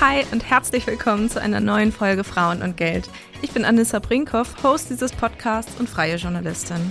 [0.00, 3.10] Hi und herzlich willkommen zu einer neuen Folge Frauen und Geld.
[3.42, 6.90] Ich bin Anissa Brinkhoff, Host dieses Podcasts und freie Journalistin.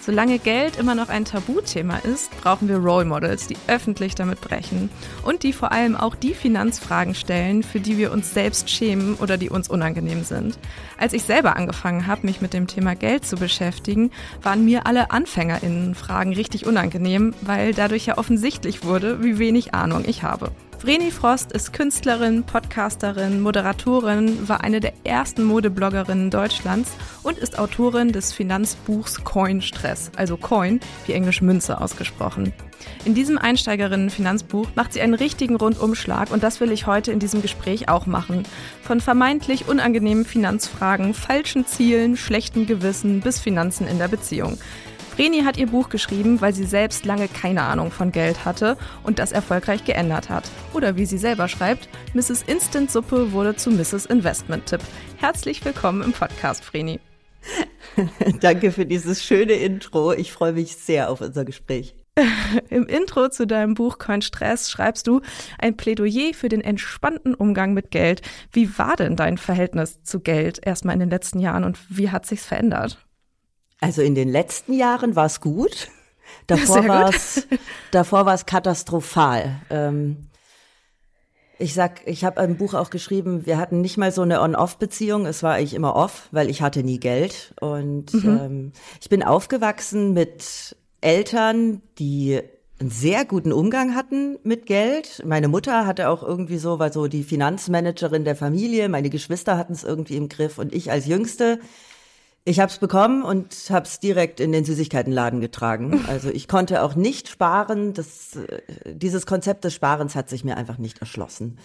[0.00, 4.90] Solange Geld immer noch ein Tabuthema ist, brauchen wir Role Models, die öffentlich damit brechen
[5.22, 9.36] und die vor allem auch die Finanzfragen stellen, für die wir uns selbst schämen oder
[9.36, 10.58] die uns unangenehm sind.
[10.98, 14.10] Als ich selber angefangen habe, mich mit dem Thema Geld zu beschäftigen,
[14.42, 20.24] waren mir alle Anfängerinnenfragen richtig unangenehm, weil dadurch ja offensichtlich wurde, wie wenig Ahnung ich
[20.24, 20.50] habe.
[20.82, 26.90] Vreni Frost ist Künstlerin, Podcasterin, Moderatorin, war eine der ersten Modebloggerinnen Deutschlands
[27.22, 32.52] und ist Autorin des Finanzbuchs Coin Stress, also Coin wie Englisch Münze ausgesprochen.
[33.04, 37.42] In diesem Einsteigerinnen-Finanzbuch macht sie einen richtigen Rundumschlag und das will ich heute in diesem
[37.42, 38.42] Gespräch auch machen.
[38.82, 44.58] Von vermeintlich unangenehmen Finanzfragen, falschen Zielen, schlechten Gewissen bis Finanzen in der Beziehung.
[45.14, 49.18] Vreni hat ihr Buch geschrieben, weil sie selbst lange keine Ahnung von Geld hatte und
[49.18, 50.50] das erfolgreich geändert hat.
[50.72, 52.44] Oder wie sie selber schreibt, Mrs.
[52.46, 54.06] Instant Suppe wurde zu Mrs.
[54.06, 54.80] Investment Tipp.
[55.18, 56.98] Herzlich willkommen im Podcast, Vreni.
[58.40, 60.14] Danke für dieses schöne Intro.
[60.14, 61.94] Ich freue mich sehr auf unser Gespräch.
[62.70, 65.20] Im Intro zu deinem Buch Coin Stress schreibst du
[65.58, 68.22] ein Plädoyer für den entspannten Umgang mit Geld.
[68.50, 72.24] Wie war denn dein Verhältnis zu Geld erstmal in den letzten Jahren und wie hat
[72.24, 72.98] sich's verändert?
[73.82, 75.88] Also in den letzten Jahren war es gut.
[76.46, 77.46] Davor war es
[77.90, 79.60] davor war es katastrophal.
[79.70, 80.28] Ähm,
[81.58, 85.26] ich sag, ich habe im Buch auch geschrieben, wir hatten nicht mal so eine On-Off-Beziehung.
[85.26, 87.54] Es war eigentlich immer off, weil ich hatte nie Geld.
[87.60, 88.40] Und mhm.
[88.42, 92.40] ähm, ich bin aufgewachsen mit Eltern, die
[92.80, 95.22] einen sehr guten Umgang hatten mit Geld.
[95.24, 98.88] Meine Mutter hatte auch irgendwie so, war so die Finanzmanagerin der Familie.
[98.88, 101.60] Meine Geschwister hatten es irgendwie im Griff und ich als Jüngste
[102.44, 106.04] ich habe es bekommen und habe es direkt in den Süßigkeitenladen getragen.
[106.08, 107.94] Also ich konnte auch nicht sparen.
[107.94, 111.58] Das, äh, dieses Konzept des Sparens hat sich mir einfach nicht erschlossen.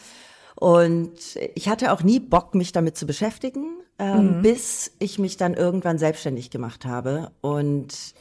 [0.55, 1.19] Und
[1.55, 4.41] ich hatte auch nie Bock, mich damit zu beschäftigen, ähm, mhm.
[4.41, 8.15] bis ich mich dann irgendwann selbstständig gemacht habe und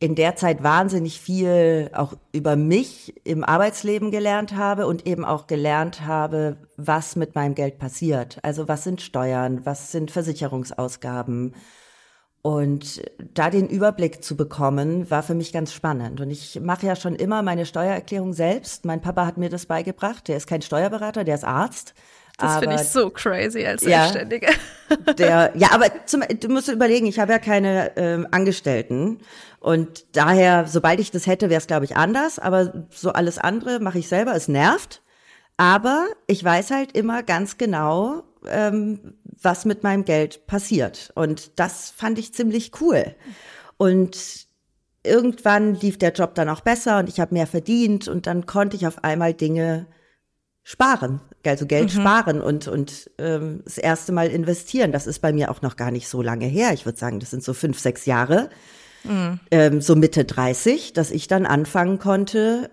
[0.00, 5.46] in der Zeit wahnsinnig viel auch über mich im Arbeitsleben gelernt habe und eben auch
[5.46, 8.38] gelernt habe, was mit meinem Geld passiert.
[8.42, 11.54] Also was sind Steuern, was sind Versicherungsausgaben,
[12.48, 13.02] und
[13.34, 16.22] da den Überblick zu bekommen, war für mich ganz spannend.
[16.22, 18.86] Und ich mache ja schon immer meine Steuererklärung selbst.
[18.86, 20.28] Mein Papa hat mir das beigebracht.
[20.28, 21.92] Der ist kein Steuerberater, der ist Arzt.
[22.38, 24.46] Das finde ich so crazy als Selbstständige.
[24.46, 29.18] Ja, der, ja aber zum, du musst überlegen, ich habe ja keine ähm, Angestellten.
[29.60, 32.38] Und daher, sobald ich das hätte, wäre es, glaube ich, anders.
[32.38, 34.34] Aber so alles andere mache ich selber.
[34.34, 35.02] Es nervt.
[35.58, 41.12] Aber ich weiß halt immer ganz genau, ähm, was mit meinem Geld passiert.
[41.14, 43.14] Und das fand ich ziemlich cool.
[43.76, 44.46] Und
[45.04, 48.76] irgendwann lief der Job dann auch besser und ich habe mehr verdient und dann konnte
[48.76, 49.86] ich auf einmal Dinge
[50.62, 52.00] sparen, also Geld mhm.
[52.00, 54.92] sparen und und ähm, das erste Mal investieren.
[54.92, 56.72] Das ist bei mir auch noch gar nicht so lange her.
[56.74, 58.50] Ich würde sagen, das sind so fünf, sechs Jahre,
[59.04, 59.40] mhm.
[59.50, 62.70] ähm, so Mitte 30, dass ich dann anfangen konnte,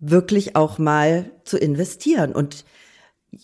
[0.00, 2.64] wirklich auch mal zu investieren und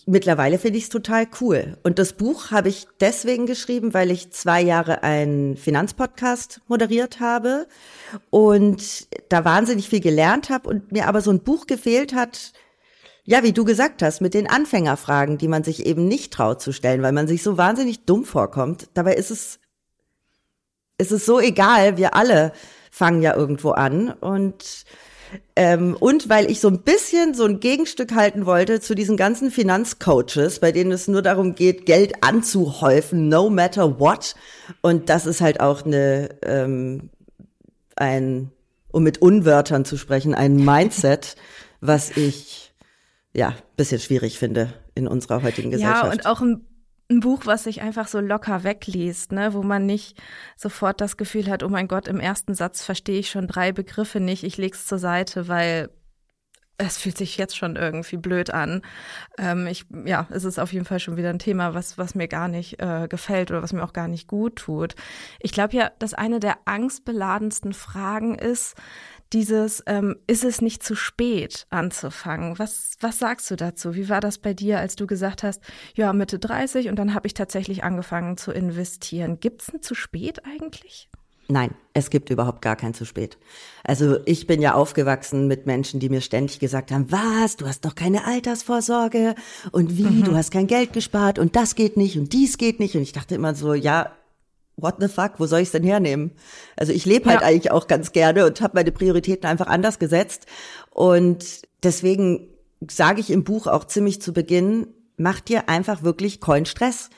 [0.07, 1.77] Mittlerweile finde ich es total cool.
[1.83, 7.67] Und das Buch habe ich deswegen geschrieben, weil ich zwei Jahre einen Finanzpodcast moderiert habe
[8.31, 12.53] und da wahnsinnig viel gelernt habe und mir aber so ein Buch gefehlt hat,
[13.23, 16.71] ja, wie du gesagt hast, mit den Anfängerfragen, die man sich eben nicht traut zu
[16.71, 18.89] stellen, weil man sich so wahnsinnig dumm vorkommt.
[18.93, 19.59] Dabei ist es,
[20.97, 22.53] ist es so egal, wir alle
[22.91, 24.85] fangen ja irgendwo an und
[25.55, 29.51] ähm, und weil ich so ein bisschen so ein Gegenstück halten wollte zu diesen ganzen
[29.51, 34.35] Finanzcoaches, bei denen es nur darum geht, Geld anzuhäufen, no matter what.
[34.81, 37.09] Und das ist halt auch eine, ähm,
[37.95, 38.51] ein,
[38.91, 41.35] um mit Unwörtern zu sprechen, ein Mindset,
[41.81, 42.73] was ich
[43.33, 46.05] ja bisschen schwierig finde in unserer heutigen Gesellschaft.
[46.05, 46.65] Ja, und auch ein
[47.09, 50.21] ein Buch, was sich einfach so locker wegliest, ne, wo man nicht
[50.55, 54.19] sofort das Gefühl hat, oh mein Gott, im ersten Satz verstehe ich schon drei Begriffe
[54.19, 55.89] nicht, ich leg's zur Seite, weil
[56.77, 58.81] es fühlt sich jetzt schon irgendwie blöd an.
[59.37, 62.27] Ähm, ich, ja, es ist auf jeden Fall schon wieder ein Thema, was, was mir
[62.27, 64.95] gar nicht äh, gefällt oder was mir auch gar nicht gut tut.
[65.39, 68.75] Ich glaube ja, dass eine der angstbeladensten Fragen ist,
[69.33, 72.57] dieses, ähm, ist es nicht zu spät anzufangen?
[72.59, 73.95] Was, was sagst du dazu?
[73.95, 75.61] Wie war das bei dir, als du gesagt hast,
[75.95, 79.39] ja, Mitte 30 und dann habe ich tatsächlich angefangen zu investieren?
[79.39, 81.09] Gibt es ein zu spät eigentlich?
[81.47, 83.37] Nein, es gibt überhaupt gar kein zu spät.
[83.83, 87.85] Also ich bin ja aufgewachsen mit Menschen, die mir ständig gesagt haben, was, du hast
[87.85, 89.35] doch keine Altersvorsorge
[89.71, 90.23] und wie, mhm.
[90.23, 92.95] du hast kein Geld gespart und das geht nicht und dies geht nicht.
[92.95, 94.11] Und ich dachte immer so, ja,
[94.77, 96.31] what the fuck, wo soll ich es denn hernehmen?
[96.75, 97.47] Also ich lebe halt ja.
[97.47, 100.45] eigentlich auch ganz gerne und habe meine Prioritäten einfach anders gesetzt.
[100.91, 102.49] Und deswegen
[102.89, 104.87] sage ich im Buch auch ziemlich zu Beginn,
[105.17, 107.09] macht dir einfach wirklich keinen Stress.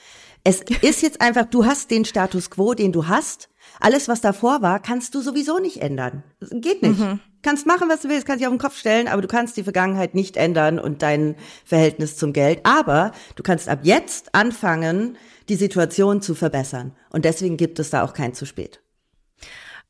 [0.43, 3.49] Es ist jetzt einfach, du hast den Status quo, den du hast.
[3.79, 6.23] Alles, was davor war, kannst du sowieso nicht ändern.
[6.39, 6.99] Geht nicht.
[6.99, 7.19] Mhm.
[7.47, 9.63] Kannst machen, was du willst, kannst dich auf den Kopf stellen, aber du kannst die
[9.63, 12.59] Vergangenheit nicht ändern und dein Verhältnis zum Geld.
[12.63, 15.15] Aber du kannst ab jetzt anfangen,
[15.47, 16.91] die Situation zu verbessern.
[17.09, 18.81] Und deswegen gibt es da auch kein zu spät.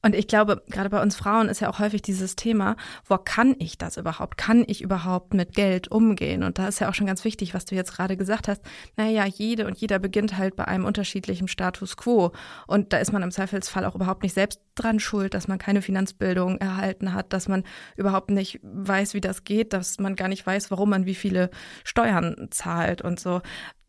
[0.04, 3.56] Und ich glaube, gerade bei uns Frauen ist ja auch häufig dieses Thema, wo kann
[3.58, 4.38] ich das überhaupt?
[4.38, 6.44] Kann ich überhaupt mit Geld umgehen?
[6.44, 8.62] Und da ist ja auch schon ganz wichtig, was du jetzt gerade gesagt hast.
[8.96, 12.32] Naja, jede und jeder beginnt halt bei einem unterschiedlichen Status quo.
[12.68, 15.82] Und da ist man im Zweifelsfall auch überhaupt nicht selbst dran schuld, dass man keine
[15.82, 17.64] Finanzbildung erhalten hat, dass man
[17.96, 21.50] überhaupt nicht weiß, wie das geht, dass man gar nicht weiß, warum man wie viele
[21.84, 23.42] Steuern zahlt und so.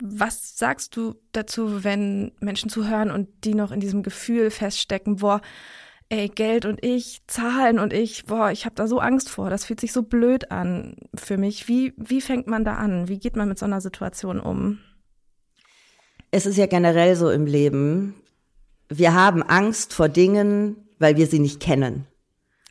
[0.03, 5.43] Was sagst du dazu, wenn Menschen zuhören und die noch in diesem Gefühl feststecken, boah,
[6.11, 9.65] ey, Geld und ich, Zahlen und ich, boah, ich habe da so Angst vor, das
[9.67, 11.69] fühlt sich so blöd an für mich.
[11.69, 13.09] Wie, wie fängt man da an?
[13.09, 14.79] Wie geht man mit so einer Situation um?
[16.31, 18.15] Es ist ja generell so im Leben,
[18.89, 22.07] wir haben Angst vor Dingen, weil wir sie nicht kennen.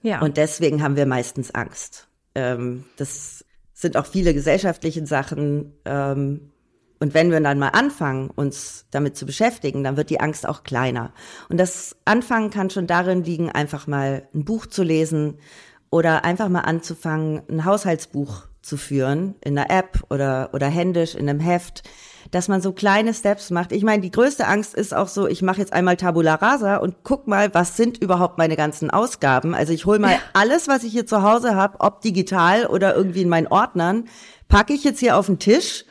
[0.01, 0.21] Ja.
[0.21, 2.07] Und deswegen haben wir meistens Angst.
[2.35, 5.73] Ähm, das sind auch viele gesellschaftliche Sachen.
[5.85, 6.51] Ähm,
[6.99, 10.63] und wenn wir dann mal anfangen, uns damit zu beschäftigen, dann wird die Angst auch
[10.63, 11.13] kleiner.
[11.49, 15.37] Und das Anfangen kann schon darin liegen, einfach mal ein Buch zu lesen
[15.89, 21.29] oder einfach mal anzufangen, ein Haushaltsbuch zu führen in einer App oder, oder händisch in
[21.29, 21.83] einem Heft,
[22.31, 23.71] dass man so kleine Steps macht.
[23.71, 26.97] Ich meine, die größte Angst ist auch so, ich mache jetzt einmal Tabula Rasa und
[27.03, 29.53] guck mal, was sind überhaupt meine ganzen Ausgaben.
[29.53, 30.19] Also ich hole mal ja.
[30.33, 34.05] alles, was ich hier zu Hause habe, ob digital oder irgendwie in meinen Ordnern,
[34.49, 35.85] packe ich jetzt hier auf den Tisch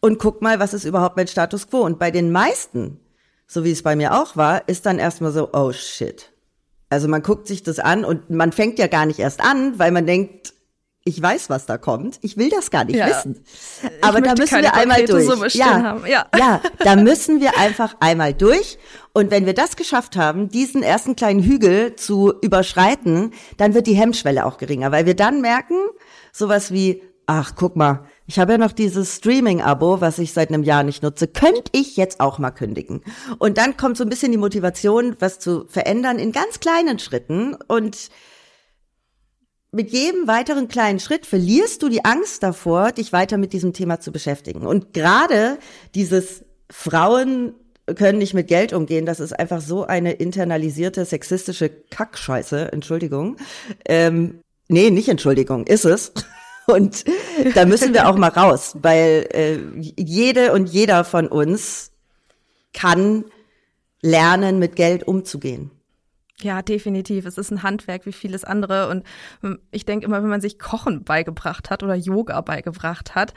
[0.00, 1.80] und guck mal, was ist überhaupt mein Status quo.
[1.80, 3.00] Und bei den meisten,
[3.46, 6.32] so wie es bei mir auch war, ist dann erstmal so, oh shit.
[6.90, 9.92] Also man guckt sich das an und man fängt ja gar nicht erst an, weil
[9.92, 10.54] man denkt,
[11.08, 12.18] ich weiß, was da kommt.
[12.22, 13.08] Ich will das gar nicht ja.
[13.08, 13.42] wissen.
[14.02, 15.54] Aber da müssen wir einmal durch.
[15.54, 16.26] Ja, ja.
[16.36, 18.78] ja, da müssen wir einfach einmal durch.
[19.14, 23.94] Und wenn wir das geschafft haben, diesen ersten kleinen Hügel zu überschreiten, dann wird die
[23.94, 25.76] Hemmschwelle auch geringer, weil wir dann merken,
[26.32, 30.62] sowas wie, ach, guck mal, ich habe ja noch dieses Streaming-Abo, was ich seit einem
[30.62, 31.28] Jahr nicht nutze.
[31.28, 33.02] Könnte ich jetzt auch mal kündigen?
[33.38, 37.54] Und dann kommt so ein bisschen die Motivation, was zu verändern in ganz kleinen Schritten.
[37.68, 38.10] Und
[39.72, 43.98] mit jedem weiteren kleinen Schritt verlierst du die Angst davor, dich weiter mit diesem Thema
[43.98, 44.66] zu beschäftigen.
[44.66, 45.56] Und gerade
[45.94, 47.54] dieses Frauen
[47.96, 53.38] können nicht mit Geld umgehen, das ist einfach so eine internalisierte sexistische Kackscheiße, Entschuldigung.
[53.86, 56.12] Ähm, nee, nicht Entschuldigung, ist es.
[56.68, 57.04] Und
[57.54, 59.58] da müssen wir auch mal raus, weil äh,
[59.96, 61.92] jede und jeder von uns
[62.74, 63.24] kann
[64.02, 65.70] lernen, mit Geld umzugehen.
[66.40, 67.26] Ja, definitiv.
[67.26, 68.88] Es ist ein Handwerk wie vieles andere.
[68.90, 69.04] Und
[69.42, 73.34] ähm, ich denke immer, wenn man sich Kochen beigebracht hat oder Yoga beigebracht hat,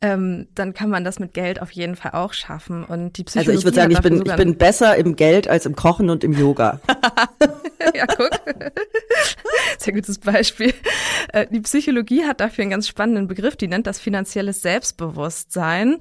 [0.00, 2.84] ähm, dann kann man das mit Geld auf jeden Fall auch schaffen.
[2.84, 5.66] Und die Psychologie Also ich würde sagen, ich bin, ich bin besser im Geld als
[5.66, 6.80] im Kochen und im Yoga.
[7.94, 8.30] ja, guck.
[9.78, 10.74] Sehr gutes Beispiel.
[11.32, 15.98] Äh, die Psychologie hat dafür einen ganz spannenden Begriff, die nennt das finanzielles Selbstbewusstsein.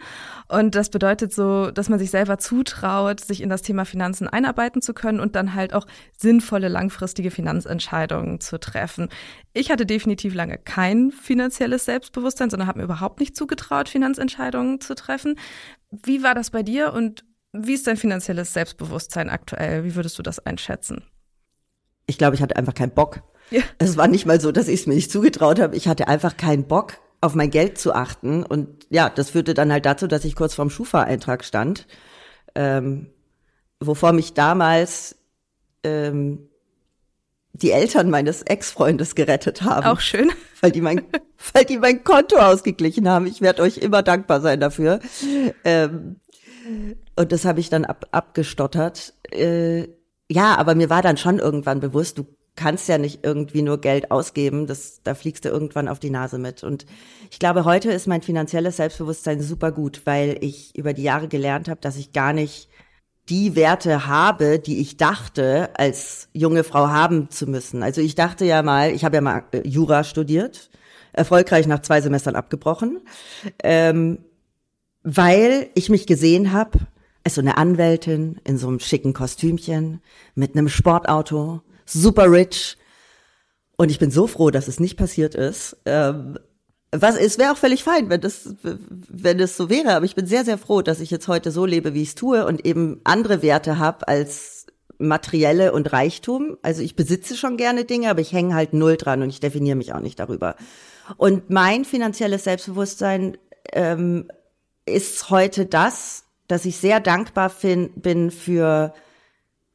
[0.48, 4.82] Und das bedeutet so, dass man sich selber zutraut, sich in das Thema Finanzen einarbeiten
[4.82, 5.88] zu können und dann halt auch
[6.18, 9.10] sinnvolle langfristige Finanzentscheidungen zu treffen.
[9.54, 14.96] Ich hatte definitiv lange kein finanzielles Selbstbewusstsein, sondern habe mir überhaupt nicht zugetraut, Finanzentscheidungen zu
[14.96, 15.40] treffen.
[15.92, 19.86] Wie war das bei dir und wie ist dein finanzielles Selbstbewusstsein aktuell?
[19.86, 21.04] Wie würdest du das einschätzen?
[22.08, 23.22] Ich glaube, ich hatte einfach keinen Bock.
[23.52, 23.62] Ja.
[23.78, 25.76] Es war nicht mal so, dass ich es mir nicht zugetraut habe.
[25.76, 28.44] Ich hatte einfach keinen Bock, auf mein Geld zu achten.
[28.44, 31.88] Und ja, das führte dann halt dazu, dass ich kurz vorm Schufa-Eintrag stand,
[32.56, 33.08] ähm,
[33.80, 35.18] wovor mich damals
[35.84, 36.50] ähm,
[37.54, 39.86] die Eltern meines Ex-Freundes gerettet haben.
[39.86, 40.32] Auch schön.
[40.62, 41.04] Weil die mein,
[41.54, 43.28] weil die mein Konto ausgeglichen haben.
[43.28, 45.00] Ich werde euch immer dankbar sein dafür.
[45.64, 46.18] Ähm,
[47.16, 49.14] und das habe ich dann ab, abgestottert.
[49.32, 49.88] Äh,
[50.30, 54.12] ja, aber mir war dann schon irgendwann bewusst, du kannst ja nicht irgendwie nur Geld
[54.12, 56.64] ausgeben, das, da fliegst du irgendwann auf die Nase mit.
[56.64, 56.86] Und
[57.30, 61.68] ich glaube, heute ist mein finanzielles Selbstbewusstsein super gut, weil ich über die Jahre gelernt
[61.68, 62.70] habe, dass ich gar nicht
[63.28, 67.84] die Werte habe, die ich dachte, als junge Frau haben zu müssen.
[67.84, 70.70] Also ich dachte ja mal, ich habe ja mal äh, Jura studiert,
[71.12, 73.02] erfolgreich nach zwei Semestern abgebrochen,
[73.64, 74.20] ähm,
[75.04, 76.80] weil ich mich gesehen habe,
[77.26, 80.00] als so eine Anwältin in so einem schicken Kostümchen
[80.36, 82.78] mit einem Sportauto, super rich.
[83.78, 85.76] Und ich bin so froh, dass es nicht passiert ist.
[85.86, 86.38] Ähm,
[86.92, 89.96] was, es wäre auch völlig fein, wenn das, wenn es so wäre.
[89.96, 92.16] Aber ich bin sehr, sehr froh, dass ich jetzt heute so lebe, wie ich es
[92.16, 94.68] tue und eben andere Werte habe als
[94.98, 96.58] materielle und Reichtum.
[96.62, 99.76] Also ich besitze schon gerne Dinge, aber ich hänge halt null dran und ich definiere
[99.76, 100.56] mich auch nicht darüber.
[101.18, 103.38] Und mein finanzielles Selbstbewusstsein
[103.74, 104.30] ähm,
[104.86, 108.94] ist heute das, dass ich sehr dankbar fin, bin für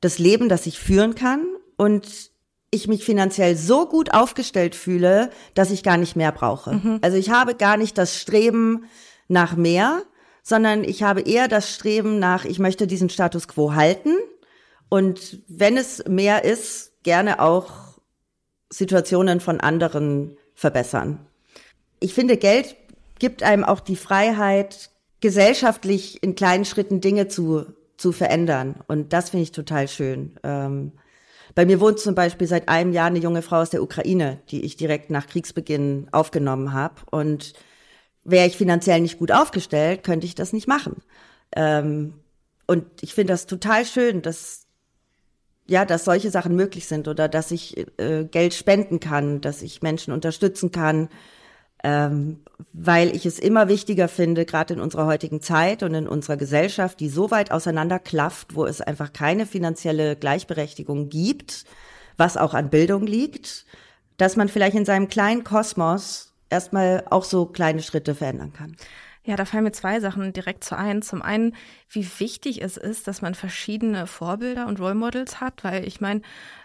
[0.00, 1.44] das Leben, das ich führen kann
[1.76, 2.30] und
[2.70, 6.74] ich mich finanziell so gut aufgestellt fühle, dass ich gar nicht mehr brauche.
[6.74, 6.98] Mhm.
[7.02, 8.84] Also ich habe gar nicht das Streben
[9.28, 10.02] nach mehr,
[10.42, 14.14] sondern ich habe eher das Streben nach, ich möchte diesen Status quo halten
[14.88, 18.00] und wenn es mehr ist, gerne auch
[18.70, 21.26] Situationen von anderen verbessern.
[21.98, 22.76] Ich finde, Geld
[23.18, 24.89] gibt einem auch die Freiheit,
[25.20, 28.76] gesellschaftlich in kleinen Schritten Dinge zu, zu verändern.
[28.88, 30.38] Und das finde ich total schön.
[30.42, 30.92] Ähm,
[31.54, 34.64] bei mir wohnt zum Beispiel seit einem Jahr eine junge Frau aus der Ukraine, die
[34.64, 36.94] ich direkt nach Kriegsbeginn aufgenommen habe.
[37.10, 37.54] Und
[38.24, 41.02] wäre ich finanziell nicht gut aufgestellt, könnte ich das nicht machen.
[41.54, 42.14] Ähm,
[42.66, 44.66] und ich finde das total schön, dass
[45.66, 49.82] ja, dass solche Sachen möglich sind oder dass ich äh, Geld spenden kann, dass ich
[49.82, 51.08] Menschen unterstützen kann,
[51.82, 52.40] ähm,
[52.72, 57.00] weil ich es immer wichtiger finde, gerade in unserer heutigen Zeit und in unserer Gesellschaft,
[57.00, 61.64] die so weit auseinanderklafft, wo es einfach keine finanzielle Gleichberechtigung gibt,
[62.16, 63.64] was auch an Bildung liegt,
[64.18, 68.76] dass man vielleicht in seinem kleinen Kosmos erstmal auch so kleine Schritte verändern kann.
[69.24, 71.02] Ja, da fallen mir zwei Sachen direkt zu ein.
[71.02, 71.54] Zum einen,
[71.90, 76.22] wie wichtig es ist, dass man verschiedene Vorbilder und Role Models hat, weil ich meine,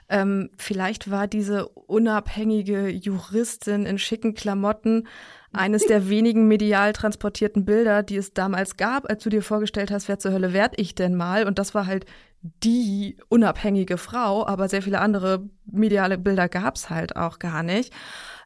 [0.10, 5.08] ähm, vielleicht war diese unabhängige Juristin in schicken Klamotten
[5.52, 10.08] eines der wenigen medial transportierten Bilder, die es damals gab, als du dir vorgestellt hast,
[10.08, 11.46] wer zur Hölle werd ich denn mal?
[11.48, 12.06] Und das war halt
[12.42, 17.92] die unabhängige Frau, aber sehr viele andere mediale Bilder gab's halt auch gar nicht.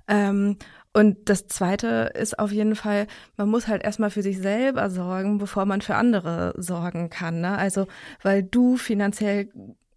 [0.08, 0.58] Ähm,
[0.94, 3.06] und das Zweite ist auf jeden Fall,
[3.38, 7.42] man muss halt erstmal für sich selber sorgen, bevor man für andere sorgen kann.
[7.42, 7.58] Ne?
[7.58, 7.88] Also,
[8.24, 9.50] weil du finanziell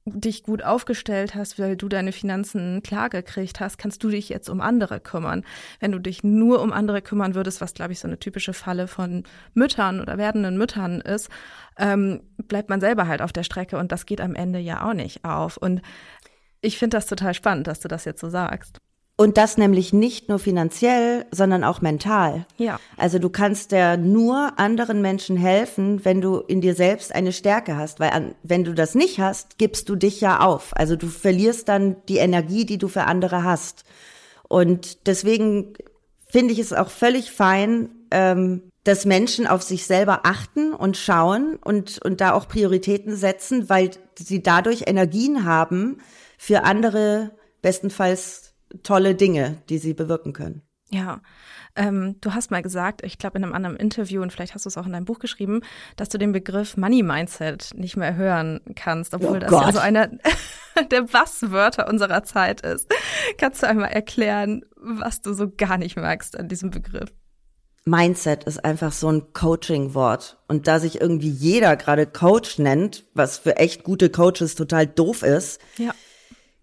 [0.05, 4.49] dich gut aufgestellt hast, weil du deine Finanzen klar gekriegt hast, kannst du dich jetzt
[4.49, 5.45] um andere kümmern.
[5.79, 8.89] Wenn du dich nur um andere kümmern würdest, was glaube ich so eine typische Falle
[8.89, 11.29] von Müttern oder werdenden Müttern ist,
[11.79, 14.95] ähm, bleibt man selber halt auf der Strecke und das geht am Ende ja auch
[14.95, 15.57] nicht auf.
[15.57, 15.83] Und
[16.61, 18.79] ich finde das total spannend, dass du das jetzt so sagst.
[19.17, 22.47] Und das nämlich nicht nur finanziell, sondern auch mental.
[22.57, 22.81] Ja.
[22.97, 27.77] Also du kannst ja nur anderen Menschen helfen, wenn du in dir selbst eine Stärke
[27.77, 30.71] hast, weil an, wenn du das nicht hast, gibst du dich ja auf.
[30.75, 33.85] Also du verlierst dann die Energie, die du für andere hast.
[34.49, 35.75] Und deswegen
[36.27, 41.59] finde ich es auch völlig fein, ähm, dass Menschen auf sich selber achten und schauen
[41.63, 45.99] und, und da auch Prioritäten setzen, weil sie dadurch Energien haben
[46.39, 48.52] für andere, bestenfalls
[48.83, 50.63] tolle Dinge, die sie bewirken können.
[50.91, 51.23] Ja,
[51.75, 54.69] ähm, du hast mal gesagt, ich glaube in einem anderen Interview und vielleicht hast du
[54.69, 55.63] es auch in deinem Buch geschrieben,
[55.97, 59.65] dass du den Begriff Money Mindset nicht mehr hören kannst, obwohl oh das Gott.
[59.65, 60.11] ja so einer
[60.91, 62.93] der Basswörter unserer Zeit ist.
[63.39, 67.11] Kannst du einmal erklären, was du so gar nicht magst an diesem Begriff?
[67.85, 70.39] Mindset ist einfach so ein Coaching-Wort.
[70.47, 75.23] Und da sich irgendwie jeder gerade Coach nennt, was für echt gute Coaches total doof
[75.23, 75.93] ist, ja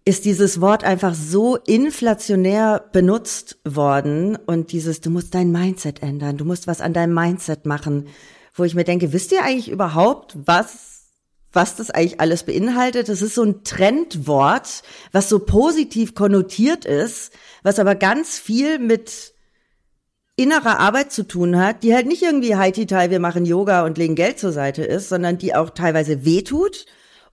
[0.06, 6.38] ist dieses Wort einfach so inflationär benutzt worden und dieses, du musst dein Mindset ändern,
[6.38, 8.08] du musst was an deinem Mindset machen,
[8.56, 11.06] wo ich mir denke, wisst ihr eigentlich überhaupt, was,
[11.52, 13.10] was das eigentlich alles beinhaltet?
[13.10, 17.32] Das ist so ein Trendwort, was so positiv konnotiert ist,
[17.64, 19.34] was aber ganz viel mit
[20.36, 24.16] innerer Arbeit zu tun hat, die halt nicht irgendwie Haiti-Tai, wir machen Yoga und legen
[24.16, 26.86] Geld zur Seite ist, sondern die auch teilweise wehtut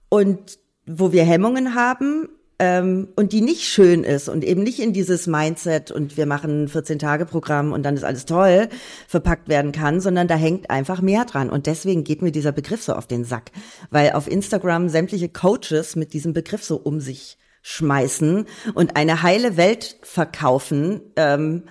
[0.09, 2.27] und wo wir Hemmungen haben,
[2.59, 6.63] ähm, und die nicht schön ist und eben nicht in dieses Mindset und wir machen
[6.63, 8.69] ein 14-Tage-Programm und dann ist alles toll
[9.07, 11.49] verpackt werden kann, sondern da hängt einfach mehr dran.
[11.49, 13.51] Und deswegen geht mir dieser Begriff so auf den Sack,
[13.91, 19.57] weil auf Instagram sämtliche Coaches mit diesem Begriff so um sich schmeißen und eine heile
[19.57, 21.63] Welt verkaufen ähm,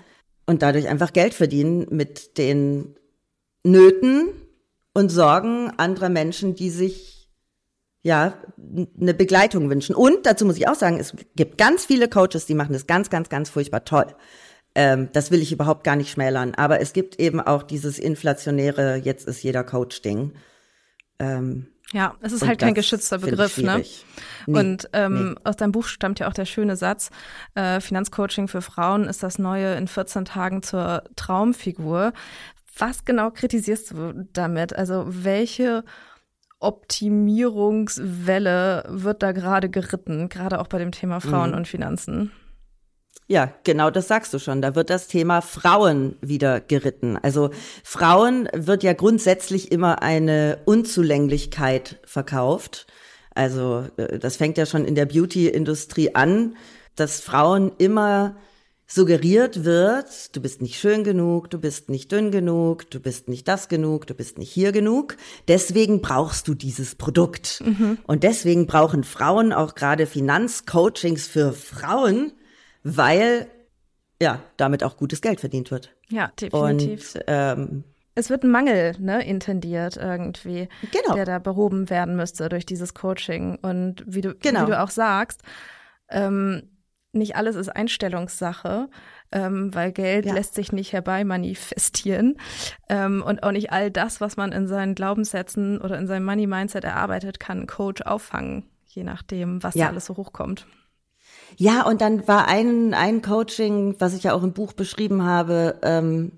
[0.46, 2.94] und dadurch einfach Geld verdienen mit den
[3.64, 4.28] Nöten
[4.94, 7.15] und Sorgen anderer Menschen, die sich
[8.06, 8.34] ja,
[9.00, 9.96] eine Begleitung wünschen.
[9.96, 13.10] Und dazu muss ich auch sagen, es gibt ganz viele Coaches, die machen das ganz,
[13.10, 14.06] ganz, ganz furchtbar toll.
[14.76, 16.54] Ähm, das will ich überhaupt gar nicht schmälern.
[16.54, 20.34] Aber es gibt eben auch dieses inflationäre, jetzt ist jeder Coach-Ding.
[21.18, 23.82] Ähm, ja, es ist halt kein geschützter Begriff, ne?
[24.46, 25.40] Nee, und ähm, nee.
[25.42, 27.10] aus deinem Buch stammt ja auch der schöne Satz,
[27.56, 32.12] äh, Finanzcoaching für Frauen ist das Neue in 14 Tagen zur Traumfigur.
[32.78, 34.76] Was genau kritisierst du damit?
[34.76, 35.82] Also welche
[36.58, 41.56] Optimierungswelle wird da gerade geritten, gerade auch bei dem Thema Frauen mhm.
[41.56, 42.32] und Finanzen?
[43.28, 44.62] Ja, genau das sagst du schon.
[44.62, 47.18] Da wird das Thema Frauen wieder geritten.
[47.20, 47.50] Also
[47.82, 52.86] Frauen wird ja grundsätzlich immer eine Unzulänglichkeit verkauft.
[53.34, 56.56] Also äh, das fängt ja schon in der Beauty-Industrie an,
[56.94, 58.36] dass Frauen immer
[58.86, 63.48] suggeriert wird, du bist nicht schön genug, du bist nicht dünn genug, du bist nicht
[63.48, 65.16] das genug, du bist nicht hier genug.
[65.48, 67.62] Deswegen brauchst du dieses Produkt.
[67.64, 67.98] Mhm.
[68.06, 72.32] Und deswegen brauchen Frauen auch gerade Finanzcoachings für Frauen,
[72.84, 73.48] weil
[74.22, 75.94] ja damit auch gutes Geld verdient wird.
[76.08, 77.16] Ja, definitiv.
[77.16, 81.14] Und ähm, es wird ein Mangel ne, intendiert irgendwie, genau.
[81.14, 83.58] der da behoben werden müsste durch dieses Coaching.
[83.60, 84.62] Und wie du, genau.
[84.62, 85.42] wie du auch sagst,
[86.08, 86.62] ähm,
[87.16, 88.88] nicht alles ist Einstellungssache,
[89.32, 90.34] ähm, weil Geld ja.
[90.34, 92.38] lässt sich nicht herbeimanifestieren.
[92.88, 96.84] Ähm, und auch nicht all das, was man in seinen Glaubenssätzen oder in seinem Money-Mindset
[96.84, 99.86] erarbeitet, kann ein Coach auffangen, je nachdem, was ja.
[99.86, 100.66] da alles so hochkommt.
[101.56, 105.78] Ja, und dann war ein, ein Coaching, was ich ja auch im Buch beschrieben habe,
[105.82, 106.32] ähm,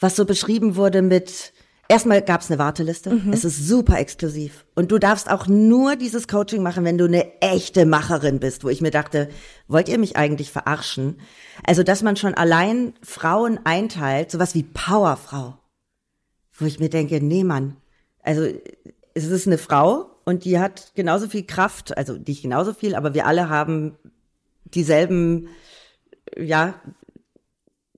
[0.00, 1.52] was so beschrieben wurde mit
[1.88, 3.10] Erstmal gab es eine Warteliste.
[3.10, 3.32] Mhm.
[3.32, 4.66] Es ist super exklusiv.
[4.74, 8.68] Und du darfst auch nur dieses Coaching machen, wenn du eine echte Macherin bist, wo
[8.68, 9.28] ich mir dachte,
[9.68, 11.20] wollt ihr mich eigentlich verarschen?
[11.64, 15.58] Also, dass man schon allein Frauen einteilt, sowas wie Powerfrau.
[16.52, 17.76] Wo ich mir denke, nee, Mann.
[18.22, 18.48] Also,
[19.14, 23.14] es ist eine Frau und die hat genauso viel Kraft, also nicht genauso viel, aber
[23.14, 23.96] wir alle haben
[24.64, 25.48] dieselben,
[26.36, 26.74] ja,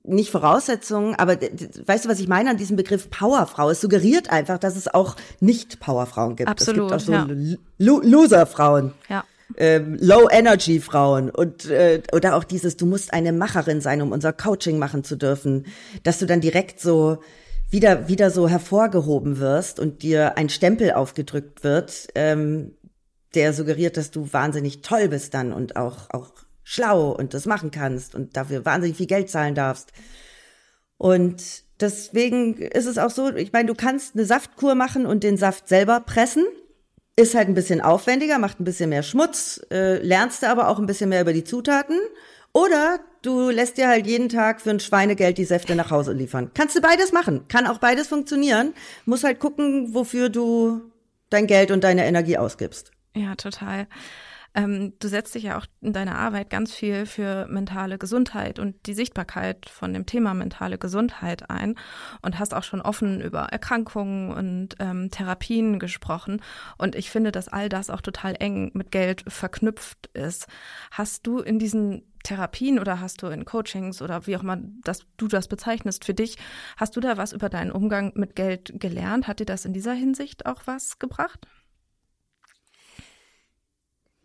[0.09, 3.71] nicht Voraussetzungen, aber weißt du, was ich meine an diesem Begriff Powerfrau?
[3.71, 6.49] Es suggeriert einfach, dass es auch nicht Powerfrauen gibt.
[6.49, 6.91] Absolut.
[6.93, 7.57] Es gibt auch so ja.
[7.79, 8.95] Lo Loser-Frauen.
[9.09, 9.25] Ja.
[9.57, 14.79] Ähm, Low-Energy-Frauen und äh, oder auch dieses, du musst eine Macherin sein, um unser Coaching
[14.79, 15.67] machen zu dürfen,
[16.03, 17.23] dass du dann direkt so
[17.71, 22.75] wieder wieder so hervorgehoben wirst und dir ein Stempel aufgedrückt wird, ähm,
[23.35, 26.33] der suggeriert, dass du wahnsinnig toll bist dann und auch auch
[26.71, 29.91] schlau und das machen kannst und dafür wahnsinnig viel Geld zahlen darfst.
[30.99, 35.39] Und deswegen ist es auch so, ich meine, du kannst eine Saftkur machen und den
[35.39, 36.45] Saft selber pressen.
[37.17, 40.79] Ist halt ein bisschen aufwendiger, macht ein bisschen mehr Schmutz, äh, lernst du aber auch
[40.79, 41.99] ein bisschen mehr über die Zutaten.
[42.53, 46.51] Oder du lässt dir halt jeden Tag für ein Schweinegeld die Säfte nach Hause liefern.
[46.53, 47.49] Kannst du beides machen.
[47.49, 48.75] Kann auch beides funktionieren.
[49.07, 50.83] Muss halt gucken, wofür du
[51.31, 52.91] dein Geld und deine Energie ausgibst.
[53.15, 53.87] Ja, total.
[54.54, 58.87] Ähm, du setzt dich ja auch in deiner Arbeit ganz viel für mentale Gesundheit und
[58.87, 61.76] die Sichtbarkeit von dem Thema mentale Gesundheit ein
[62.23, 66.43] und hast auch schon offen über Erkrankungen und ähm, Therapien gesprochen.
[66.78, 70.47] Und ich finde, dass all das auch total eng mit Geld verknüpft ist.
[70.91, 75.06] Hast du in diesen Therapien oder hast du in Coachings oder wie auch immer dass
[75.17, 76.37] du das bezeichnest für dich,
[76.76, 79.28] hast du da was über deinen Umgang mit Geld gelernt?
[79.28, 81.47] Hat dir das in dieser Hinsicht auch was gebracht?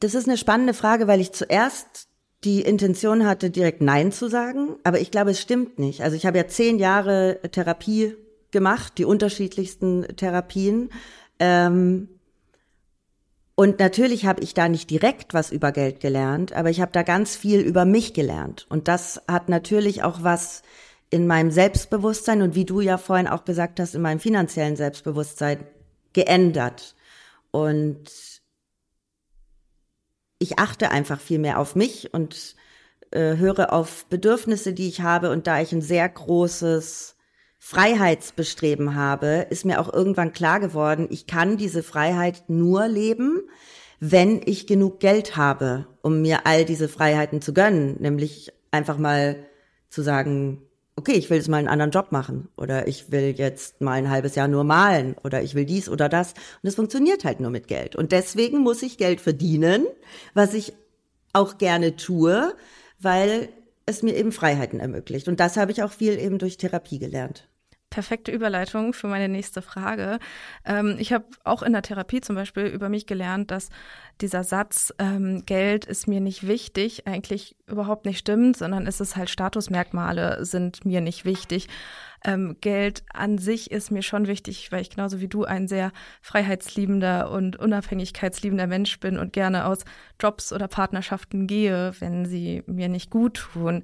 [0.03, 2.09] Das ist eine spannende Frage, weil ich zuerst
[2.43, 6.01] die Intention hatte, direkt Nein zu sagen, aber ich glaube, es stimmt nicht.
[6.01, 8.17] Also ich habe ja zehn Jahre Therapie
[8.51, 10.89] gemacht, die unterschiedlichsten Therapien.
[11.39, 12.09] Ähm,
[13.55, 17.03] und natürlich habe ich da nicht direkt was über Geld gelernt, aber ich habe da
[17.03, 18.65] ganz viel über mich gelernt.
[18.67, 20.63] Und das hat natürlich auch was
[21.11, 25.59] in meinem Selbstbewusstsein und wie du ja vorhin auch gesagt hast, in meinem finanziellen Selbstbewusstsein
[26.11, 26.93] geändert.
[27.51, 28.32] Und
[30.43, 32.55] ich achte einfach viel mehr auf mich und
[33.11, 35.31] äh, höre auf Bedürfnisse, die ich habe.
[35.31, 37.15] Und da ich ein sehr großes
[37.59, 43.41] Freiheitsbestreben habe, ist mir auch irgendwann klar geworden, ich kann diese Freiheit nur leben,
[44.01, 47.95] wenn ich genug Geld habe, um mir all diese Freiheiten zu gönnen.
[47.99, 49.45] Nämlich einfach mal
[49.89, 50.61] zu sagen,
[50.95, 54.09] okay, ich will jetzt mal einen anderen Job machen oder ich will jetzt mal ein
[54.09, 56.33] halbes Jahr nur malen oder ich will dies oder das.
[56.61, 57.95] Und es funktioniert halt nur mit Geld.
[57.95, 59.85] Und deswegen muss ich Geld verdienen,
[60.33, 60.73] was ich
[61.33, 62.55] auch gerne tue,
[62.99, 63.49] weil
[63.85, 65.27] es mir eben Freiheiten ermöglicht.
[65.27, 67.47] Und das habe ich auch viel eben durch Therapie gelernt
[67.93, 70.17] perfekte Überleitung für meine nächste Frage.
[70.65, 73.69] Ähm, ich habe auch in der Therapie zum Beispiel über mich gelernt, dass
[74.19, 79.15] dieser Satz, ähm, Geld ist mir nicht wichtig, eigentlich überhaupt nicht stimmt, sondern es ist
[79.15, 81.67] halt Statusmerkmale sind mir nicht wichtig.
[82.25, 85.91] Ähm, Geld an sich ist mir schon wichtig, weil ich genauso wie du ein sehr
[86.21, 89.79] freiheitsliebender und unabhängigkeitsliebender Mensch bin und gerne aus
[90.19, 93.83] Jobs oder Partnerschaften gehe, wenn sie mir nicht gut tun.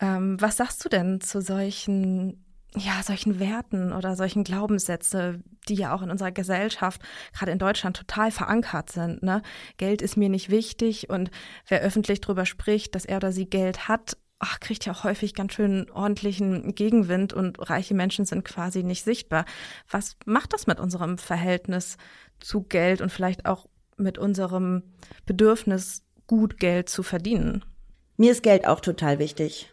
[0.00, 2.44] Ähm, was sagst du denn zu solchen
[2.76, 7.00] ja, solchen Werten oder solchen Glaubenssätze, die ja auch in unserer Gesellschaft,
[7.32, 9.22] gerade in Deutschland, total verankert sind.
[9.22, 9.42] Ne?
[9.78, 11.30] Geld ist mir nicht wichtig und
[11.66, 15.34] wer öffentlich darüber spricht, dass er oder sie Geld hat, ach, kriegt ja auch häufig
[15.34, 19.44] ganz schön ordentlichen Gegenwind und reiche Menschen sind quasi nicht sichtbar.
[19.90, 21.96] Was macht das mit unserem Verhältnis
[22.38, 24.82] zu Geld und vielleicht auch mit unserem
[25.26, 27.64] Bedürfnis, gut Geld zu verdienen?
[28.16, 29.72] Mir ist Geld auch total wichtig.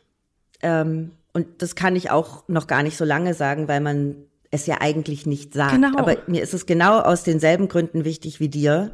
[0.61, 4.15] Ähm und das kann ich auch noch gar nicht so lange sagen, weil man
[4.51, 5.73] es ja eigentlich nicht sagt.
[5.73, 5.97] Genau.
[5.97, 8.93] Aber mir ist es genau aus denselben Gründen wichtig wie dir,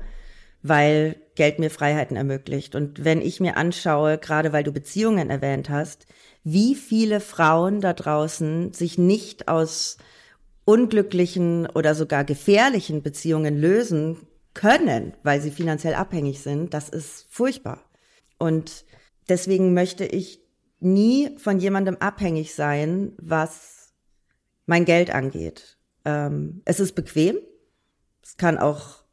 [0.63, 2.73] weil Geld mir Freiheiten ermöglicht.
[2.73, 6.07] Und wenn ich mir anschaue, gerade weil du Beziehungen erwähnt hast,
[6.43, 9.97] wie viele Frauen da draußen sich nicht aus
[10.65, 14.17] unglücklichen oder sogar gefährlichen Beziehungen lösen
[14.55, 17.83] können, weil sie finanziell abhängig sind, das ist furchtbar.
[18.39, 18.83] Und
[19.29, 20.40] deswegen möchte ich
[20.81, 23.93] nie von jemandem abhängig sein, was
[24.65, 25.77] mein Geld angeht.
[26.05, 27.37] Ähm, es ist bequem.
[28.23, 29.03] Es kann auch,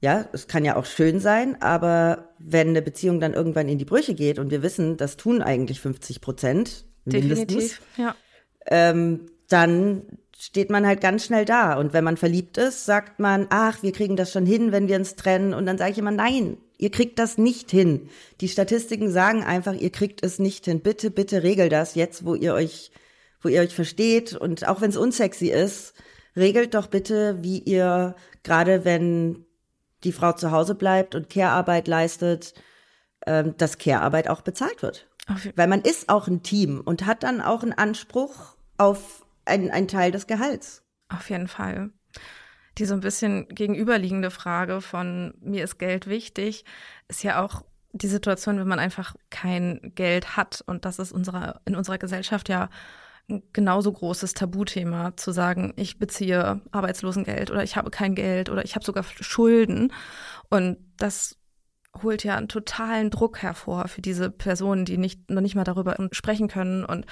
[0.00, 3.84] ja, es kann ja auch schön sein, aber wenn eine Beziehung dann irgendwann in die
[3.84, 8.14] Brüche geht und wir wissen, das tun eigentlich 50 Prozent, mindestens, ja.
[8.66, 11.78] ähm, dann steht man halt ganz schnell da.
[11.78, 14.96] Und wenn man verliebt ist, sagt man, ach, wir kriegen das schon hin, wenn wir
[14.96, 15.54] uns trennen.
[15.54, 18.08] Und dann sage ich immer, nein, ihr kriegt das nicht hin.
[18.40, 20.80] Die Statistiken sagen einfach, ihr kriegt es nicht hin.
[20.80, 22.90] Bitte, bitte regelt das jetzt, wo ihr euch,
[23.40, 24.34] wo ihr euch versteht.
[24.34, 25.94] Und auch wenn es unsexy ist,
[26.36, 29.44] regelt doch bitte, wie ihr, gerade wenn
[30.04, 32.54] die Frau zu Hause bleibt und Care-Arbeit leistet,
[33.26, 35.08] ähm, dass Care-Arbeit auch bezahlt wird.
[35.56, 39.88] Weil man ist auch ein Team und hat dann auch einen Anspruch auf ein, ein
[39.88, 40.84] Teil des Gehalts.
[41.08, 41.90] Auf jeden Fall.
[42.78, 46.64] Die so ein bisschen gegenüberliegende Frage von mir ist Geld wichtig,
[47.08, 47.62] ist ja auch
[47.92, 50.62] die Situation, wenn man einfach kein Geld hat.
[50.66, 52.68] Und das ist unserer, in unserer Gesellschaft ja
[53.28, 58.64] ein genauso großes Tabuthema, zu sagen, ich beziehe Arbeitslosengeld oder ich habe kein Geld oder
[58.64, 59.92] ich habe sogar Schulden.
[60.48, 61.36] Und das
[62.02, 65.96] holt ja einen totalen Druck hervor für diese Personen, die nicht, noch nicht mal darüber
[66.12, 67.06] sprechen können und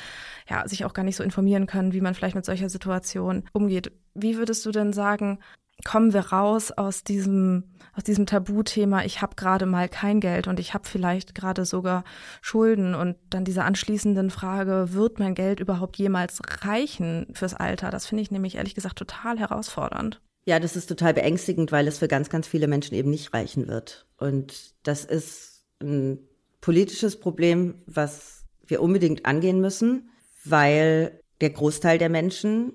[0.49, 3.93] ja, sich auch gar nicht so informieren können, wie man vielleicht mit solcher Situation umgeht.
[4.15, 5.39] Wie würdest du denn sagen,
[5.85, 7.65] kommen wir raus aus diesem
[7.97, 12.03] aus diesem Tabuthema, ich habe gerade mal kein Geld und ich habe vielleicht gerade sogar
[12.43, 17.91] Schulden und dann diese anschließenden Frage, wird mein Geld überhaupt jemals reichen fürs Alter?
[17.91, 20.21] Das finde ich nämlich ehrlich gesagt total herausfordernd.
[20.47, 23.67] Ja, das ist total beängstigend, weil es für ganz, ganz viele Menschen eben nicht reichen
[23.67, 24.07] wird.
[24.19, 26.19] Und das ist ein
[26.61, 30.11] politisches Problem, was wir unbedingt angehen müssen,
[30.45, 32.73] weil der Großteil der Menschen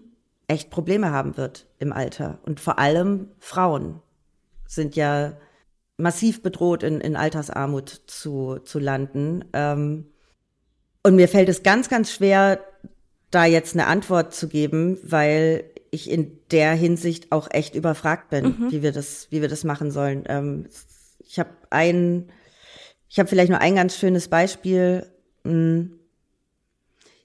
[0.48, 2.40] echt Probleme haben wird im Alter.
[2.44, 4.02] Und vor allem Frauen
[4.66, 5.38] sind ja
[5.98, 9.46] massiv bedroht, in, in Altersarmut zu, zu landen.
[9.54, 10.08] Ähm,
[11.04, 12.60] und mir fällt es ganz, ganz schwer,
[13.32, 18.46] da jetzt eine Antwort zu geben, weil ich in der Hinsicht auch echt überfragt bin,
[18.46, 18.72] mhm.
[18.72, 20.24] wie wir das, wie wir das machen sollen.
[20.28, 20.68] Ähm,
[21.20, 22.32] ich habe ein,
[23.08, 25.06] ich habe vielleicht nur ein ganz schönes Beispiel.
[25.44, 26.00] Hm.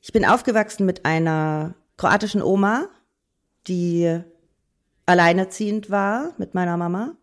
[0.03, 2.89] Ich bin aufgewachsen mit einer kroatischen Oma,
[3.67, 4.21] die
[5.07, 7.17] alleinerziehend war mit meiner Mama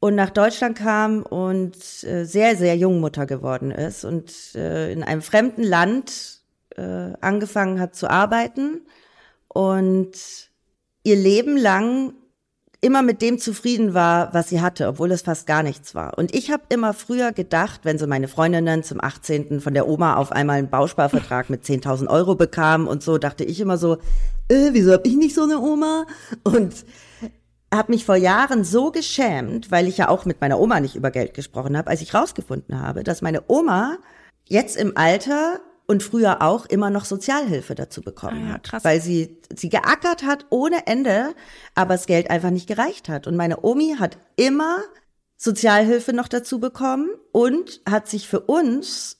[0.00, 5.02] und nach Deutschland kam und äh, sehr, sehr jung Mutter geworden ist und äh, in
[5.02, 6.40] einem fremden Land
[6.76, 8.82] äh, angefangen hat zu arbeiten
[9.52, 10.12] und
[11.02, 12.14] ihr Leben lang
[12.80, 16.16] immer mit dem zufrieden war, was sie hatte, obwohl es fast gar nichts war.
[16.16, 19.60] Und ich habe immer früher gedacht, wenn so meine Freundinnen zum 18.
[19.60, 23.60] von der Oma auf einmal einen Bausparvertrag mit 10.000 Euro bekamen und so, dachte ich
[23.60, 23.98] immer so,
[24.48, 26.06] äh, wieso hab ich nicht so eine Oma?
[26.42, 26.86] Und
[27.72, 31.10] habe mich vor Jahren so geschämt, weil ich ja auch mit meiner Oma nicht über
[31.10, 33.98] Geld gesprochen habe, als ich rausgefunden habe, dass meine Oma
[34.48, 38.84] jetzt im Alter und früher auch immer noch Sozialhilfe dazu bekommen ah ja, hat, krass.
[38.84, 41.34] weil sie sie geackert hat ohne Ende,
[41.74, 44.78] aber das Geld einfach nicht gereicht hat und meine Omi hat immer
[45.36, 49.19] Sozialhilfe noch dazu bekommen und hat sich für uns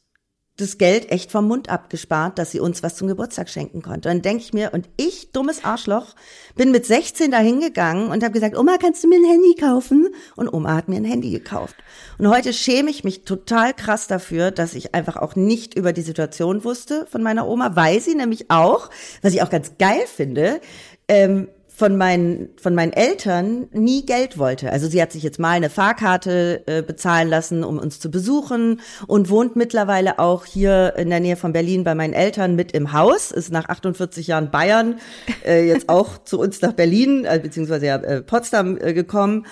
[0.60, 4.08] das Geld echt vom Mund abgespart, dass sie uns was zum Geburtstag schenken konnte.
[4.08, 6.14] Und dann denke ich mir, und ich, dummes Arschloch,
[6.54, 10.08] bin mit 16 da hingegangen und habe gesagt, Oma, kannst du mir ein Handy kaufen?
[10.36, 11.76] Und Oma hat mir ein Handy gekauft.
[12.18, 16.02] Und heute schäme ich mich total krass dafür, dass ich einfach auch nicht über die
[16.02, 18.90] Situation wusste von meiner Oma, weil sie nämlich auch,
[19.22, 20.60] was ich auch ganz geil finde,
[21.08, 21.48] ähm,
[21.80, 24.70] von meinen, von meinen Eltern nie Geld wollte.
[24.70, 28.82] Also sie hat sich jetzt mal eine Fahrkarte äh, bezahlen lassen, um uns zu besuchen
[29.06, 32.92] und wohnt mittlerweile auch hier in der Nähe von Berlin bei meinen Eltern mit im
[32.92, 35.00] Haus, ist nach 48 Jahren Bayern
[35.42, 39.46] äh, jetzt auch zu uns nach Berlin, äh, beziehungsweise ja, äh, Potsdam äh, gekommen.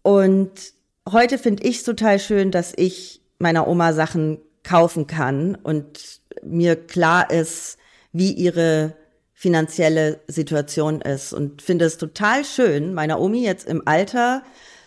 [0.00, 0.52] Und
[1.12, 6.74] heute finde ich es total schön, dass ich meiner Oma Sachen kaufen kann und mir
[6.74, 7.76] klar ist,
[8.12, 8.94] wie ihre
[9.40, 14.42] finanzielle Situation ist und finde es total schön, meiner Omi jetzt im Alter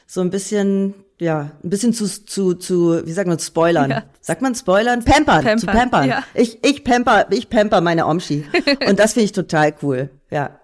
[0.06, 3.89] so ein bisschen ja, ein bisschen zu, zu, zu, wie sagt man, spoilern.
[3.89, 4.04] Ja.
[4.22, 5.04] Sagt man spoilern?
[5.04, 6.08] Pampern, pampern zu pampern.
[6.08, 6.24] Ja.
[6.36, 8.46] Ich, ich pamper, ich pamper meine Omschi.
[8.88, 10.60] Und das finde ich total cool, ja.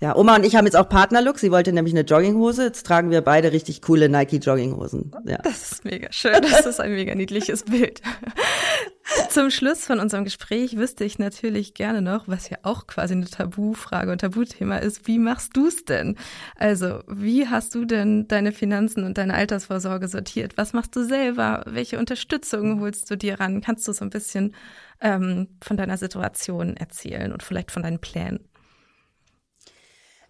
[0.00, 1.40] Ja, Oma und ich haben jetzt auch Partnerlook.
[1.40, 2.66] Sie wollte nämlich eine Jogginghose.
[2.66, 5.10] Jetzt tragen wir beide richtig coole Nike-Jogginghosen.
[5.24, 5.38] Ja.
[5.38, 6.40] Das ist mega schön.
[6.40, 8.00] Das ist ein mega niedliches Bild.
[9.30, 13.26] Zum Schluss von unserem Gespräch wüsste ich natürlich gerne noch, was ja auch quasi eine
[13.26, 15.06] Tabufrage und Tabuthema ist.
[15.06, 16.16] Wie machst du es denn?
[16.56, 20.56] Also, wie hast du denn deine Finanzen und deine Altersvorsorge sortiert?
[20.56, 21.62] Was machst du selber?
[21.66, 23.62] Welche Unterstützung holst du dir ran?
[23.62, 24.54] Kannst du so ein bisschen
[25.00, 28.40] ähm, von deiner Situation erzählen und vielleicht von deinen Plänen?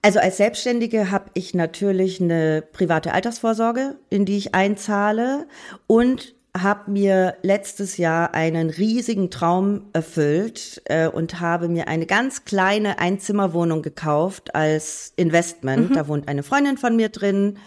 [0.03, 5.49] Also als Selbstständige habe ich natürlich eine private Altersvorsorge, in die ich einzahle
[5.89, 12.45] und habe mir letztes Jahr einen riesigen Traum erfüllt äh, und habe mir eine ganz
[12.45, 15.91] kleine Einzimmerwohnung gekauft als Investment.
[15.91, 15.95] Mhm.
[15.95, 17.59] Da wohnt eine Freundin von mir drin.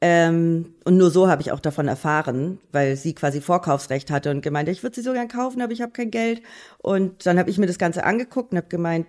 [0.00, 4.42] Ähm, und nur so habe ich auch davon erfahren, weil sie quasi Vorkaufsrecht hatte und
[4.42, 6.42] gemeint, ich würde sie so gern kaufen, aber ich habe kein Geld.
[6.78, 9.06] Und dann habe ich mir das Ganze angeguckt und habe gemeint,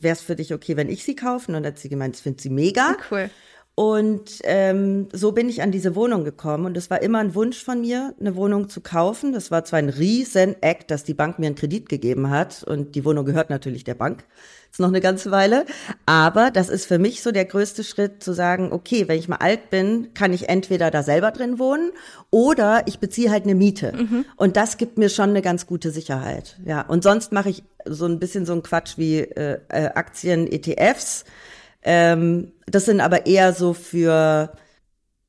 [0.00, 1.48] wäre es für dich okay, wenn ich sie kaufe?
[1.48, 2.96] Und dann hat sie gemeint, das findet sie mega.
[3.10, 3.30] Cool.
[3.76, 6.64] Und ähm, so bin ich an diese Wohnung gekommen.
[6.64, 9.32] Und es war immer ein Wunsch von mir, eine Wohnung zu kaufen.
[9.32, 12.62] Das war zwar ein riesen Act, dass die Bank mir einen Kredit gegeben hat.
[12.62, 14.24] Und die Wohnung gehört natürlich der Bank.
[14.70, 15.66] Ist noch eine ganze Weile.
[16.06, 19.36] Aber das ist für mich so der größte Schritt, zu sagen, okay, wenn ich mal
[19.36, 21.90] alt bin, kann ich entweder da selber drin wohnen
[22.30, 23.92] oder ich beziehe halt eine Miete.
[23.92, 24.24] Mhm.
[24.36, 26.60] Und das gibt mir schon eine ganz gute Sicherheit.
[26.64, 26.82] Ja.
[26.82, 31.24] Und sonst mache ich so ein bisschen so ein Quatsch wie äh, äh Aktien, ETFs
[31.84, 34.52] ähm, das sind aber eher so für,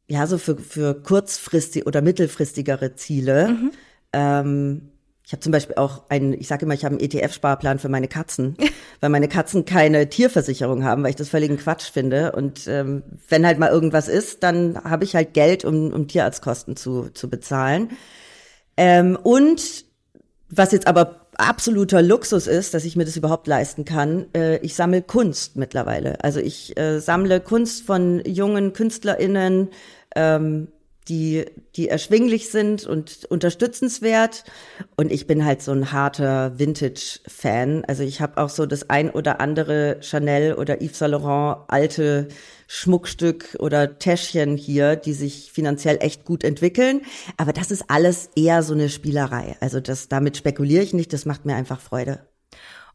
[0.07, 3.49] ja, so für, für kurzfristig oder mittelfristigere Ziele.
[3.49, 3.71] Mhm.
[4.13, 4.81] Ähm,
[5.25, 8.07] ich habe zum Beispiel auch einen, ich sage immer, ich habe einen ETF-Sparplan für meine
[8.07, 8.55] Katzen,
[9.01, 12.31] weil meine Katzen keine Tierversicherung haben, weil ich das völligen Quatsch finde.
[12.33, 16.75] Und ähm, wenn halt mal irgendwas ist, dann habe ich halt Geld, um, um Tierarztkosten
[16.75, 17.89] zu, zu bezahlen.
[18.77, 19.85] Ähm, und
[20.49, 24.28] was jetzt aber absoluter Luxus ist, dass ich mir das überhaupt leisten kann.
[24.36, 26.24] Äh, ich sammle Kunst mittlerweile.
[26.24, 29.69] Also ich äh, sammle Kunst von jungen KünstlerInnen,
[30.15, 30.67] ähm,
[31.08, 31.45] die,
[31.76, 34.43] die erschwinglich sind und unterstützenswert.
[34.95, 37.86] Und ich bin halt so ein harter Vintage-Fan.
[37.86, 42.28] Also ich habe auch so das ein oder andere Chanel oder Yves Saint Laurent alte
[42.67, 47.01] Schmuckstück oder Täschchen hier, die sich finanziell echt gut entwickeln.
[47.38, 49.56] Aber das ist alles eher so eine Spielerei.
[49.60, 52.28] Also das, damit spekuliere ich nicht, das macht mir einfach Freude.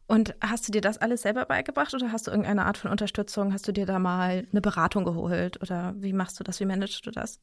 [0.07, 3.53] Und hast du dir das alles selber beigebracht oder hast du irgendeine Art von Unterstützung?
[3.53, 6.59] Hast du dir da mal eine Beratung geholt oder wie machst du das?
[6.59, 7.39] Wie managst du das?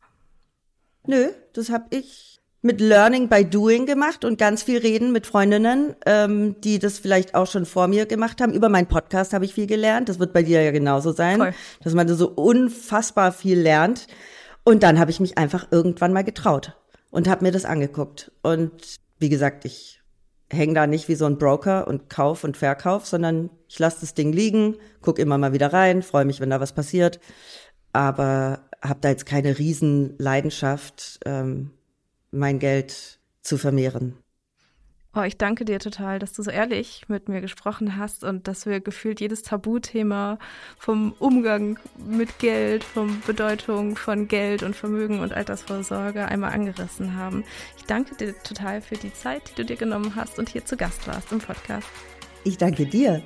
[1.07, 5.95] Nö, das habe ich mit Learning by Doing gemacht und ganz viel reden mit Freundinnen,
[6.07, 8.53] ähm, die das vielleicht auch schon vor mir gemacht haben.
[8.53, 10.09] Über meinen Podcast habe ich viel gelernt.
[10.09, 11.55] Das wird bei dir ja genauso sein, Voll.
[11.85, 14.09] dass man so unfassbar viel lernt.
[14.65, 16.77] Und dann habe ich mich einfach irgendwann mal getraut
[17.11, 18.33] und habe mir das angeguckt.
[18.43, 18.73] Und
[19.19, 20.01] wie gesagt, ich
[20.51, 24.15] hänge da nicht wie so ein Broker und kauf und verkauf, sondern ich lasse das
[24.15, 27.21] Ding liegen, guck immer mal wieder rein, freue mich, wenn da was passiert,
[27.93, 31.21] aber habe da jetzt keine Riesenleidenschaft.
[31.25, 31.73] Ähm,
[32.31, 34.17] mein Geld zu vermehren.
[35.17, 38.67] Oh, ich danke dir total, dass du so ehrlich mit mir gesprochen hast und dass
[38.67, 40.39] wir gefühlt jedes Tabuthema
[40.79, 47.43] vom Umgang mit Geld, von Bedeutung von Geld und Vermögen und Altersvorsorge einmal angerissen haben.
[47.79, 50.77] Ich danke dir total für die Zeit, die du dir genommen hast und hier zu
[50.77, 51.89] Gast warst im Podcast.
[52.45, 53.23] Ich danke dir.